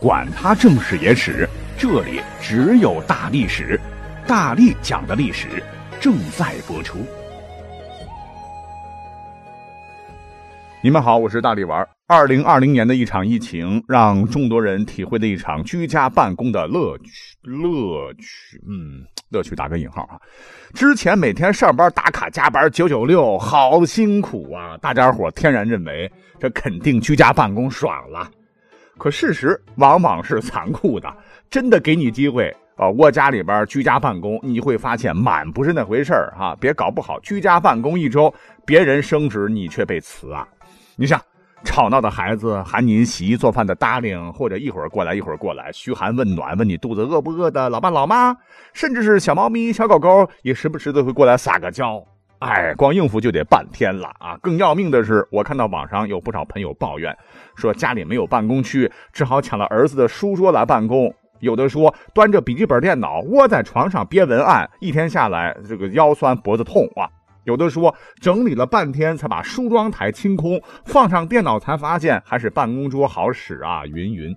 [0.00, 3.78] 管他正史野史，这里只有大历史，
[4.28, 5.60] 大力讲的历史
[5.98, 6.98] 正在播出。
[10.80, 11.84] 你们好，我是大力丸。
[12.06, 17.10] 二零二零年的一场疫情，让众多人体会了一场居家办公的乐趣。
[17.42, 20.14] 乐趣，嗯，乐趣打个引号啊。
[20.74, 24.78] 之前每天上班打卡加班九九六，好辛苦啊！
[24.80, 26.08] 大家伙天然认为
[26.38, 28.30] 这肯定居家办公爽了。
[28.98, 31.10] 可事实往往是残酷的，
[31.48, 36.56] 真的给你机会啊，窝家里边居家办公，你会发现满不是那回事儿哈。
[36.60, 38.32] 别搞不好，居家办公一周，
[38.66, 40.46] 别人升职，你却被辞啊。
[40.96, 41.20] 你想，
[41.64, 48.36] 吵闹的孩子喊你洗衣做饭的搭领，或者一会儿过来一会儿过来嘘寒问暖，问你肚子饿不饿的老爸老妈，
[48.72, 52.04] 甚至是小猫咪小狗狗，也时不时的会过来撒个娇。
[52.40, 54.38] 哎，光应付就得半天了啊！
[54.40, 57.16] 更要命的是，我看到网上有不少朋友抱怨，
[57.56, 61.12] 说家里没有办公区，只好抢了儿子的书桌来办公。
[61.40, 67.10] 有的说端着笔记本电脑窝在床上憋文案，一天下来这个腰酸脖子痛啊。
[67.44, 73.84] 有的说整理了半天才把梳妆台清空，放上电脑才发现还是办公桌好使啊。
[73.86, 74.32] 云云，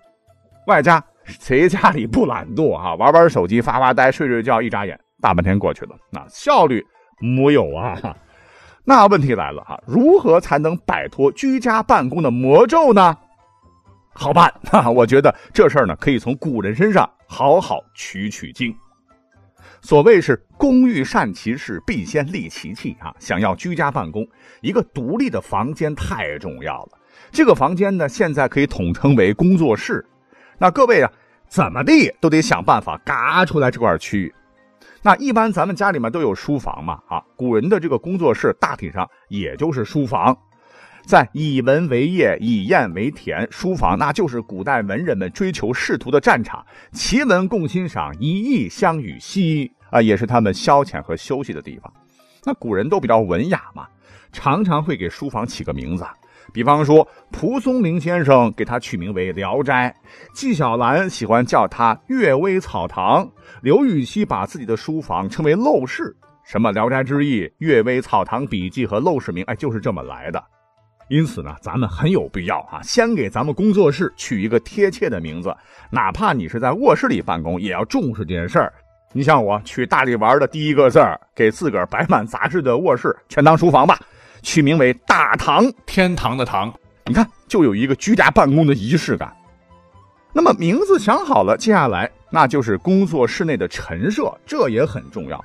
[0.66, 2.96] 外加谁家里不懒惰啊？
[2.96, 6.84] 玩玩手机发发呆睡睡觉，一眨眼大半天过去了，那效率。
[7.22, 8.18] 木有啊，
[8.84, 13.18] 那问题来了哈，如何才能摆脱居家办公的魔咒呢？
[14.14, 18.76] 好办哈，我觉得这事儿呢，可以从古人身上好好取取经。
[19.82, 23.16] 所谓是工欲善其事，必先利其器啊。
[23.20, 24.28] 想要居家办公，
[24.62, 26.90] 一个独立的房间太重要了。
[27.32, 30.06] 这个房间呢，现在可以统称为工作室。
[30.58, 31.12] 那各位啊，
[31.48, 34.34] 怎么地都得想办法嘎出来这块区域。
[35.04, 40.38] 那一般咱们家里面都有书房嘛，啊，古人的这个工作室大体上也就是书房，
[41.06, 51.92] 在以文为业，以砚为田，书房那就是古代文人们追求仕途的战场，奇文共欣赏，以义相与兮啊，也是他们消遣和休息的地方。
[52.44, 53.88] 那古人都比较文雅嘛，
[54.32, 56.06] 常常会给书房起个名字。
[56.54, 59.96] 比方说，蒲松龄先生给他取名为《聊斋》，
[60.36, 63.30] 纪晓岚喜欢叫他“阅微草堂”，
[63.64, 66.16] 刘禹锡把自己的书房称为“陋室”。
[66.44, 70.44] 什么《聊斋志异》《阅微草堂笔记》和《陋室铭》，哎，就是这么来的。
[71.08, 75.56] 因此呢，咱们很有必要啊，先给咱们工作室取一个贴切的名字，
[75.90, 78.74] 哪怕你是在卧室里办公，也要重视这件事儿。
[79.14, 84.00] 你像我取大力丸的第一个字儿，给自个儿摆满杂志的卧室全当书房吧。
[84.42, 86.74] 取名为大唐，天堂的堂，
[87.06, 89.36] 你看就有一个居家办公的仪式感。
[90.34, 95.44] 那么名字想好了，接下来那就是工作室内的陈设，这也很重要。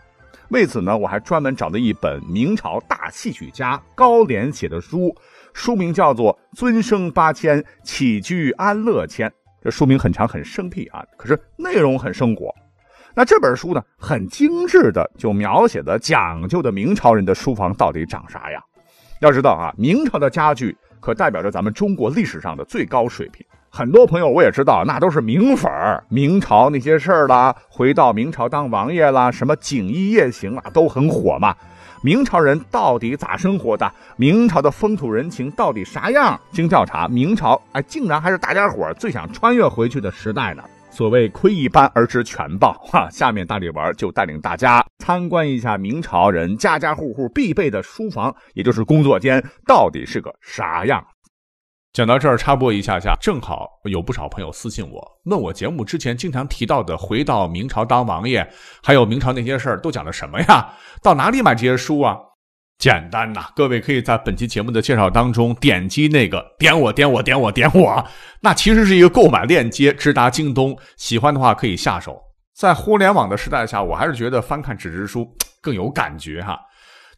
[0.50, 5.12] 为此呢，我还专门找了一本明朝大戏曲家高廉写的书，
[5.52, 9.28] 书名叫做《尊生八千，起居安乐千》。
[9.60, 12.54] 这书名很长很生僻啊，可是内容很生活。
[13.12, 18.62] 那这本书呢，很精致的就描写的讲究的明朝人的书房到底长啥样。
[19.20, 23.44] 要知道啊，明朝的家具可代表着咱们中国历史上的最高水平。
[23.70, 31.54] 很多朋友我也知道，那都是明粉儿，明朝那些事儿啦，回到明朝当王爷啦，什么锦衣夜行啊，都很火嘛。
[32.02, 33.90] 明朝人到底咋生活的？
[34.16, 36.38] 明朝的风土人情到底啥样？
[36.52, 40.62] 经调查，明朝哎，竟然还是大家伙最想穿越回去的时代呢。
[40.96, 43.06] 所谓窥一斑而知全豹，哈！
[43.10, 51.06] 下面大力丸就带领大家参观一下明朝人家家户户必备的书房，也就是工作间，到底是个啥样。
[51.92, 58.50] 讲到这儿，插播一下下，正好有不少朋友私信我，问我节目之前经常提到的回到明朝当王爷，
[58.82, 60.72] 还有明朝那些事儿都讲的什么呀？
[61.02, 62.16] 到哪里买这些书啊？
[62.78, 68.04] 简单呐，各位可以在本期节目的介绍当中点击那个点我点我点我点我，
[68.40, 70.76] 那其实是一个购买链接，直达京东。
[70.96, 72.20] 喜欢的话可以下手。
[72.54, 75.26] 在互联网的时代下，我还是觉得翻看纸质书
[75.62, 76.58] 更有感觉哈。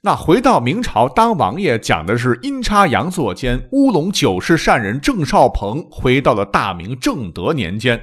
[0.00, 8.00] 那回到明朝当王爷，讲的是阴差阳错间，乌龙九世善人郑少鹏回到了大明正德年间。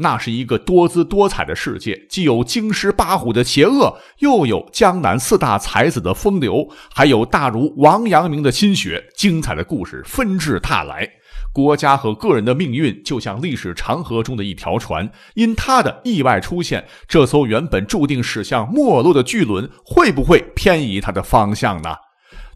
[0.00, 9.04] 那是一个多姿多彩的世界，既有京师八虎的邪恶，又有江南四大才子的风流，还有大儒王阳明的心血。
[9.16, 11.04] 精彩的故事纷至沓来，
[11.52, 21.96] 国家和个人的命运就像历史长河中的一条船，因他的意外出现，这艘原本注定驶向没落的巨轮会不会偏移它的方向呢？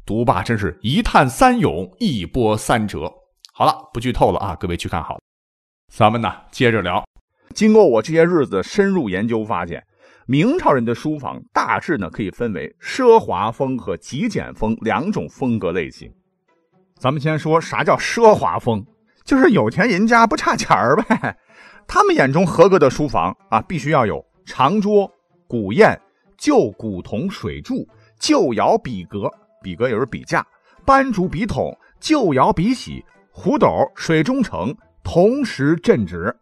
[0.06, 3.12] 读罢真是一叹三咏，一波三折。
[3.52, 5.18] 好了，不剧透了啊，各位去看好。
[5.92, 7.04] 咱们呢，接着聊。
[7.52, 9.82] 经过我这些日子深入研究，发现
[10.26, 16.10] 明朝人的书房大致呢可以分为奢华风和极简风两种风格类型。
[16.98, 18.84] 咱们先说啥叫奢华风，
[19.24, 21.36] 就是有钱人家不差钱儿呗。
[21.86, 25.10] 他们眼中合格的书房啊，必须要有长桌、
[25.48, 26.00] 古砚、
[26.38, 27.86] 旧古铜水柱、
[28.18, 29.28] 旧窑笔格，
[29.62, 30.46] 笔格也是笔架、
[30.84, 36.34] 斑竹笔筒、旧窑笔洗、壶斗、水中盛，同时镇纸。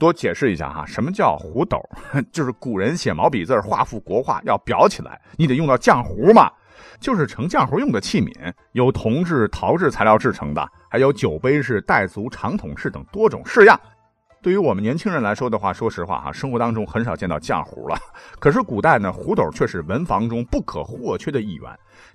[0.00, 1.78] 多解释一下哈，什么叫壶斗？
[2.32, 6.50] 就是古人写毛笔字、画幅国画要裱起来，你得用到浆糊嘛，
[6.98, 13.78] 就是盛浆糊用的器皿，有铜制、陶制材料制成的，还有酒杯式、带足长筒式等多种式样。
[14.42, 17.98] 对于我们年轻人来说的话，说实话哈，生活当中很少见到浆糊了。
[18.38, 21.70] 可是古代呢，壶斗却是文房中不可或缺的一员。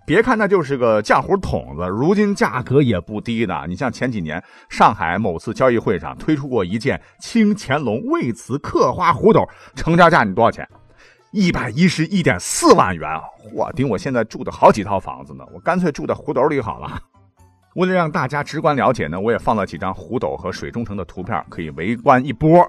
[0.08, 3.66] 别看它就是个浆糊桶子，如今价格也不低的。
[3.68, 10.68] 你像前几年上海某次交易会上推出过一件清乾隆魏瓷刻花壶斗，成交价你多少钱？
[11.32, 13.08] 一百一十一点四万元，
[13.54, 15.44] 嚯，顶我现在住的好几套房子呢。
[15.54, 17.00] 我干脆住在壶斗里好了。
[17.76, 22.66] 为了让大家直观了解呢，我也放了几张胡斗和水中城的图片，可以围观一波。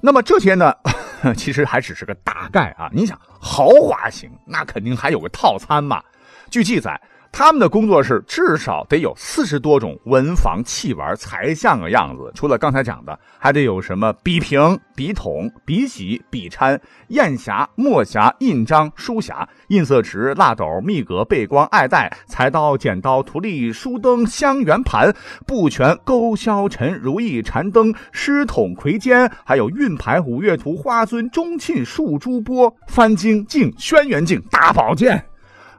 [0.00, 0.74] 那么这些呢，
[1.36, 2.90] 其实还只是个大概啊。
[2.92, 6.02] 你想豪华型，那肯定还有个套餐嘛。
[6.50, 7.00] 据记载。
[7.36, 12.30] 他们的工作室至少得有四十多种文房器玩才像个样子。
[12.32, 25.12] 除了刚才讲的，还得有什么笔瓶、笔筒、笔洗、笔掺、砚匣、墨匣、印章、书匣、印色池、蜡斗、密格、背光、爱带、裁刀、剪刀、图例、书灯、香圆盘、
[25.44, 35.20] 布全、勾销尘、如意禅灯、狮筒、魁尖，还有运牌、五岳图、花尊、钟磬、树珠钵、翻经镜、轩辕镜、大宝剑。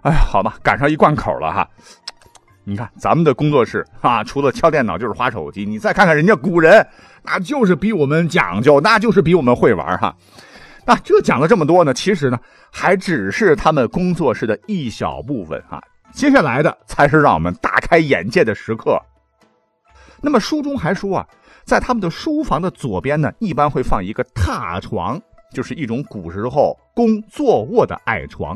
[0.05, 1.67] 哎呀，好吧，赶上一贯口了哈。
[2.63, 5.65] 你看咱们的工作室啊，除了敲电脑就是划手机。
[5.65, 6.85] 你再看看人家古人，
[7.23, 10.15] 那就是比我们讲究，那就是比我们会玩哈。
[10.85, 12.39] 那这讲了这么多呢，其实呢，
[12.71, 15.81] 还只是他们工作室的一小部分啊。
[16.11, 19.01] 接下来的才是让我们大开眼界的时刻。
[20.21, 21.27] 那么书中还说啊，
[21.63, 25.19] 在他们的书房的左边呢，一般会放一个榻床，
[25.51, 28.55] 就是一种古时候供坐卧的矮床。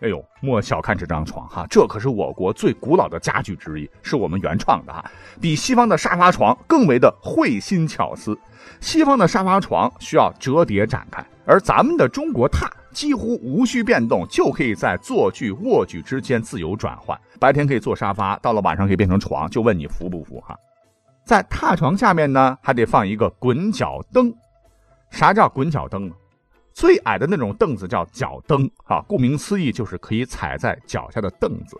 [0.00, 5.04] 哎呦，莫小看这张床哈，这可是我国最古老的家具之一，是我们原创的哈，
[5.40, 8.38] 比西方的沙发床更为的会心巧思。
[8.80, 17.18] 西方的沙发床需要折叠展开，而咱们的中国榻几乎无需变动，就可以在坐具、卧具之间自由转换。
[17.38, 20.58] 白天可以坐沙发，到了晚上可以变成床，就问你服不服哈？
[21.24, 24.34] 在榻床下面呢，还得放一个滚脚灯。
[25.10, 26.14] 啥叫滚脚灯呢？
[26.72, 31.78] 最矮的那种凳子叫脚蹬啊，顾名思义就是可以踩在脚下的凳子。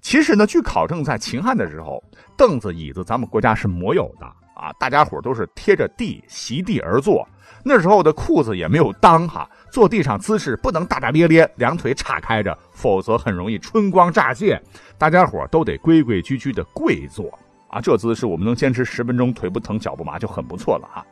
[0.00, 2.02] 其实呢，据考证，在秦汉的时候，
[2.36, 4.26] 凳子、椅子咱们国家是没有的
[4.56, 7.26] 啊，大家伙都是贴着地席地而坐。
[7.64, 14.60] 那时候的裤子也没有裆哈，坐地上姿势不能大大咧咧，两腿岔开着，否则很容易春光乍泄。
[14.98, 17.38] 大家伙都得规规矩矩的跪坐
[17.68, 21.06] 啊，这姿势我们能坚持十分钟，腿不疼脚不麻就很不错了哈。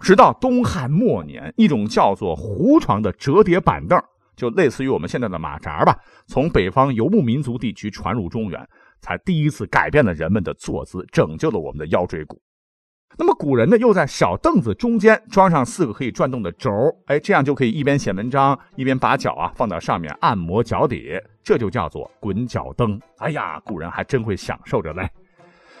[0.00, 4.00] 直到东汉末年，一种叫做胡床的折叠板凳，
[4.36, 5.96] 就类似于我们现在的马扎吧，
[6.26, 8.68] 从北方游牧民族地区传入中原，
[9.00, 12.40] 才第一次改变了人们的坐姿，拯救了我们的腰椎骨。
[13.18, 16.70] 那么古人呢，又在小凳子中间装上四个可以转动的轴，
[17.06, 23.00] 哎，这样就可以一边写文章，一边把脚啊放到上面按摩脚底，这就叫做滚脚蹬。
[23.18, 25.08] 哎呀，古人还真会享受着嘞。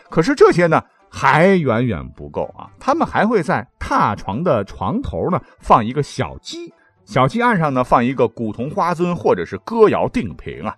[0.08, 0.82] 可是这些呢？
[1.10, 2.70] 还远远不够啊！
[2.78, 6.72] 他们还会在榻床的床头呢放一个小鸡，
[7.04, 10.74] 小鸡案上呢放一个古铜花樽或者是歌谣定瓶啊，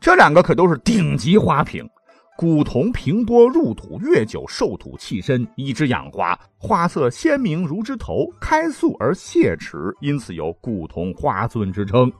[0.00, 1.88] 这两个可都是顶级花瓶。
[2.36, 12.12] 古铜平波入土越久，受土气深，一直养花，花色鲜明如枝头，开素而谢齿，因此有古铜花樽之称。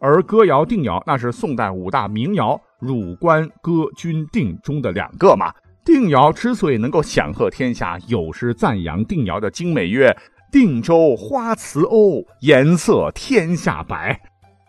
[0.00, 5.50] 而歌谣定窑那是宋代五大名窑汝官歌君定中的两个嘛。
[5.88, 10.14] 定窑之所以能够享贺天下，有诗赞扬定窑的精美曰
[10.52, 14.20] ：“定州花瓷瓯，颜色天下白。”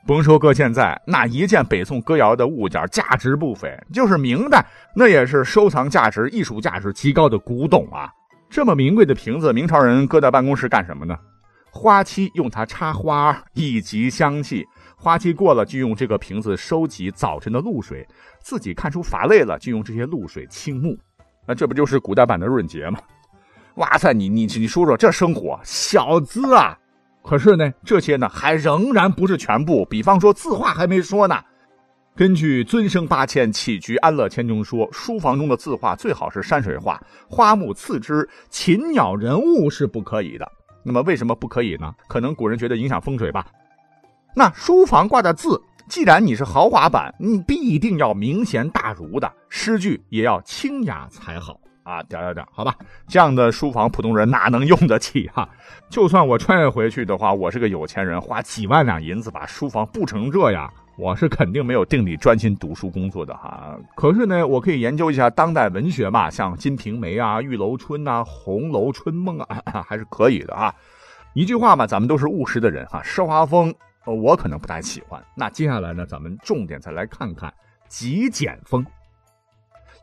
[0.07, 8.09] 甭说搁现在，那一件北宋歌谣的物件价值不菲，就是明代那也是收藏价值、艺术价值极高的古董啊！
[8.49, 11.17] 这么名贵的瓶子，明朝人搁在办公室干什么呢？
[11.69, 14.63] 花期用它插花，以集香气；
[14.95, 18.05] 花期过了，就用这个瓶子收集早晨的露水；
[18.41, 20.97] 自己看书乏累了，就用这些露水清目。
[21.45, 22.99] 那这不就是古代版的润节吗？
[23.75, 26.77] 哇塞，你你你说说这生活小资啊！
[27.23, 29.85] 可是呢，这些呢还仍然不是全部。
[29.85, 31.39] 比方说字画还没说呢。
[32.15, 40.51] 根据《尊生八千起居安乐签》中说，书房中的字画最好是山水画，花木次之，禽鸟人物是不可以的。
[40.83, 41.93] 那么为什么不可以呢？
[42.07, 43.47] 可能古人觉得影响风水吧。
[44.35, 45.61] 那书房挂的字。
[45.89, 51.59] 既然你是豪华版，你必定要明贤大儒的诗句也要清雅才好。
[51.81, 52.75] 啊，点点点，好吧，
[53.07, 55.49] 这样的书房普通人哪能用得起哈？
[55.89, 63.75] 就算我穿越回去的话，我是个有钱人，花几万两银子把书房布成这样，我是肯定没有定力专心读书工作的哈。
[63.95, 70.71] 可是呢，我可以研究一下当代文学嘛，像《金瓶梅》啊、《玉楼春》呐、《红楼春梦》啊， 还是可以的啊。
[71.33, 73.73] 一句话嘛，咱们都是务实的人哈，奢华风
[74.13, 75.23] 我可能不太喜欢。
[75.35, 77.53] 那接下来呢，咱们重点再来看看
[77.87, 78.85] 极简风。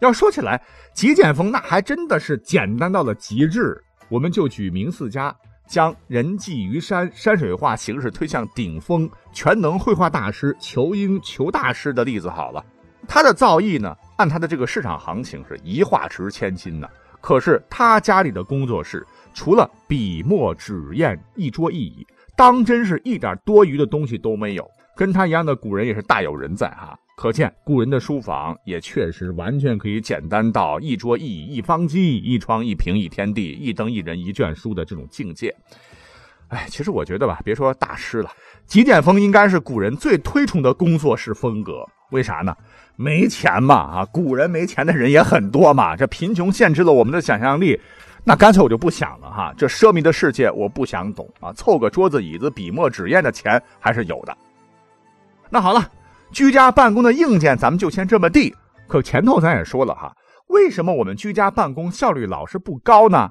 [0.00, 3.82] 要说起来，极简风那还真的是简单到了极致。
[4.08, 5.34] 我们就举明四家
[5.66, 12.64] 将人迹于山山水画形式推向顶峰全能绘画大师裘英裘大师的例子好了。
[13.08, 16.88] 他的造诣呢，按他的这个市场行情是一画值千金呢。
[17.20, 22.06] 可是他家里的工作室，除了笔墨纸砚一桌一椅，
[22.36, 24.70] 当真是一点多余的东西都没有。
[24.94, 26.98] 跟他一样的古人也是大有人在哈。
[27.16, 35.54] 可见古人的书房也确实完全可以简单到一桌一椅一方机一窗一屏一天地一灯一人一卷书的这种境界。
[36.48, 38.30] 哎，其实我觉得吧，别说大师了，
[38.66, 41.84] 极简风应该是古人最推崇的工作室风格。
[42.12, 42.54] 为啥呢？
[42.94, 44.04] 没钱嘛啊！
[44.04, 45.96] 古人没钱的人也很多嘛。
[45.96, 47.80] 这贫穷限制了我们的想象力，
[48.26, 49.54] 那干脆我就不想了哈。
[49.56, 51.52] 这奢靡的世界我不想懂啊。
[51.52, 54.36] 凑个桌子椅子笔墨纸砚的钱还是有的。
[55.48, 55.90] 那好了。
[56.32, 58.52] 居家办公的硬件咱们就先这么地，
[58.88, 60.12] 可前头咱也说了哈，
[60.48, 63.30] 为什么我们居家办公效率老是不高呢？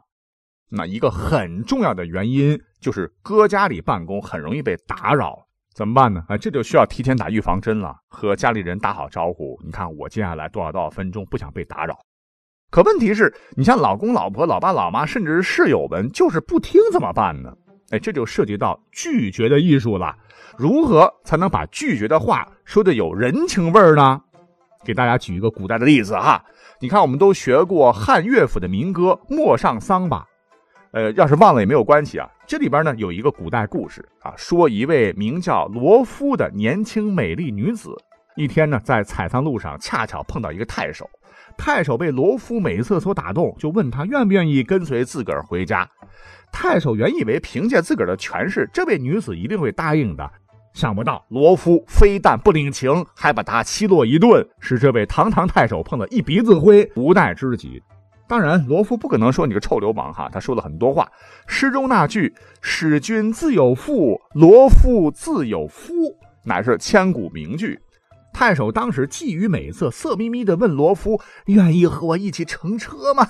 [0.70, 6.24] 那一个很重要的原因就是搁家里办公很容易被打扰，怎么办呢？
[6.30, 9.60] 啊，这就需要提前打预防针了，和家里人打好招呼。
[9.64, 12.00] 你看我接下来多少多少分钟不想被打扰，
[12.70, 17.54] 可问题是，你像老公、老婆、老爸、老妈，甚至是室友们，就是不听怎么办呢？
[17.92, 20.16] 哎，这就涉及到拒绝的艺术了。
[20.58, 24.22] 如何才能把拒绝的话说的有人情味儿呢？
[24.84, 26.44] 给大家举一个古代的例子哈，
[26.80, 30.26] 你看我们都学过汉乐府的民歌《陌上桑》吧？
[30.92, 32.30] 呃，要是忘了也没有关系啊。
[32.48, 37.96] 这里边呢有一个古代故事啊，说一位名叫罗敷的年轻美丽女子，
[38.36, 41.10] 一天呢在采桑路上恰巧碰到一个太守，
[41.58, 45.89] 太守被罗敷美色所打动，就问他愿不愿意跟随自个儿回家。
[46.51, 50.30] 太守原以为凭借自个儿的权势，这位女子一定会答应的。
[50.74, 57.82] 想不到罗敷非但不领情，还把他奚落一顿，使这位堂堂太守碰了一鼻子灰，无奈之极。
[58.27, 61.10] 当然，罗敷不可能说你个臭流氓哈，他说了很多话。
[61.48, 65.94] 诗中那句“使君自有妇，罗敷自有夫”
[66.44, 67.80] 乃是千古名句。
[68.38, 73.25] 太守当时觊觎美色，色眯眯地问罗夫：“愿意和我一起乘车吗？”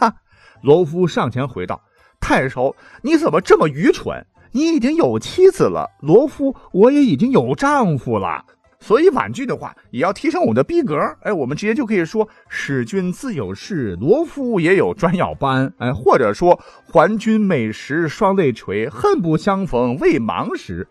[0.64, 1.80] 罗夫上前回道
[2.20, 8.44] ：“太守，你怎么这么愚蠢？”你已经有妻子了，罗夫，我也已经有丈夫了，
[8.80, 10.98] 所以婉拒的话也要提升我们的逼格。
[11.22, 16.60] 哎，我们直接就可以说：“使君自有事，罗夫也有专要班。”哎，或者说
[16.92, 20.88] ：“还君美食双泪垂，恨不相逢未忙时。”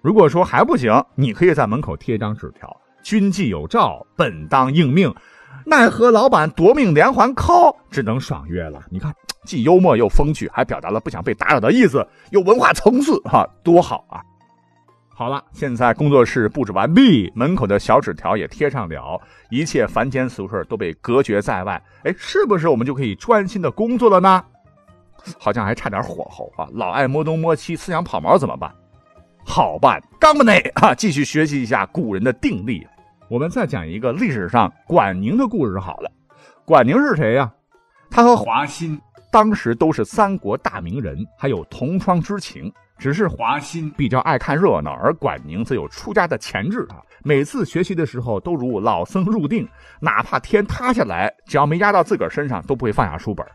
[0.00, 2.74] 如果说还不行，你可以在门口贴一张纸条
[3.08, 5.14] ：“君既有诏，本当应命。”
[5.64, 8.82] 奈何老板夺命连环 call，只能爽约了。
[8.90, 9.14] 你看。
[9.44, 14.20] 既幽默又风趣，还表达了不想被打扰的意思，有文化层次，哈，多好啊！
[15.08, 21.82] 好了，现在工作室布置完毕，门口的小纸条也贴上了，一切凡间俗事都被隔绝在外。
[22.04, 24.44] 哎，是不是我们就可以专心的工作了呢？
[25.38, 26.68] 好像还差点火候啊！
[26.72, 28.70] 老爱摸东摸西，思想跑毛怎么办？
[29.46, 30.94] 好办，刚不内啊！
[30.94, 32.86] 继续学习一下古人的定力。
[33.28, 36.10] 我们再讲一个历史上管宁的故事好了。
[36.64, 37.52] 管宁是谁呀？
[38.10, 38.98] 他和华歆。
[39.30, 42.72] 当时都是三国大名人，还有同窗之情。
[42.96, 47.02] 只是华歆比较爱看热闹，而管宁则有出家的潜质啊。
[47.22, 49.68] 每次学习的时候都如老僧入定，
[50.00, 53.46] 哪怕天塌下来，只要没压到自个儿身上，都不会放下书本。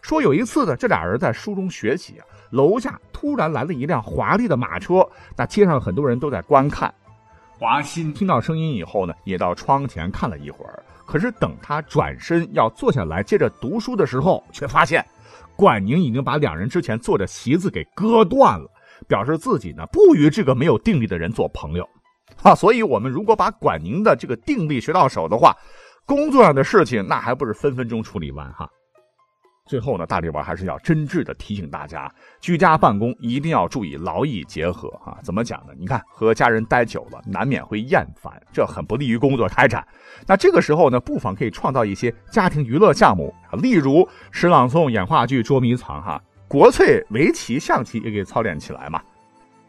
[0.00, 5.06] 说有一次呢，这俩人在书中学习啊，楼下突然来了一辆华丽的马车，
[5.36, 6.94] 那街上很多人都在观看。
[7.58, 10.82] 华歆听到声音以后呢，也到窗前看了一会儿。
[11.06, 15.04] 可是等他转身要坐下来接着读书的时候，却发现。
[15.56, 18.70] 管宁已经把两人之前坐的席子给割断了，
[19.08, 21.88] 表示自己呢不与这个没有定力的人做朋友，
[22.42, 25.56] 啊， 所以我们如果把管宁的这个定力学到手的话，
[26.04, 28.68] 工作上的事情那还不是分分钟处理完哈。
[29.66, 35.18] 最后呢，大力丸还是要真挚的提醒大家，居家办公一定要注意劳逸结合啊！
[35.24, 35.72] 怎么讲呢？
[35.76, 39.86] 你看和家人待久了，难免会厌烦，这很不利于工作开展。
[40.26, 49.02] 那这个时候呢，不妨可以创造一些家庭娱乐项目啊例如诗朗诵、演话剧、捉迷藏哈，国粹围棋、象棋也可以操练起来嘛。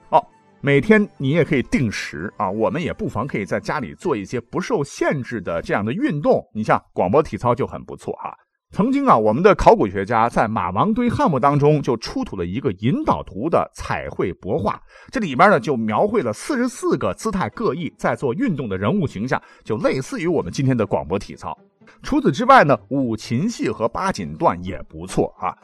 [0.09, 0.23] 哦，
[0.61, 8.37] 每天你也可以定时啊，我们也不妨可以在家里做一些不受限制的这样的运动，你像广播体操就很不错哈。
[8.71, 21.57] 曾经啊，我们的考古学家在马王堆汉墓当中就出土了一个引导图的彩绘帛画，这里边呢就描绘了四十四个姿态各异、在做运动的人物形象，就类似于我们今天的广播体操。
[22.03, 25.55] 除此之外呢，五禽戏和八锦段也不错啊。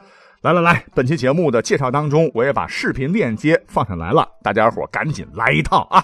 [0.41, 6.03] 来来来，本期节目的介绍当中，我也把视频链接放上来了，大家伙赶紧来一套啊！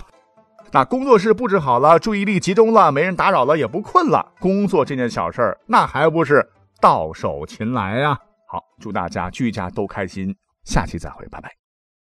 [0.71, 6.45] 那工作室布置好了，注意力集中了，没人打扰了，也不困了，工作这件小事儿，那还不是？
[6.81, 8.17] 到手擒来啊！
[8.47, 11.58] 好，祝大家居家都开心，下期再会，拜拜。